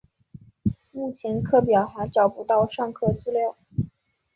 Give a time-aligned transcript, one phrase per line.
[0.91, 3.55] 目前课表还找不到上课资料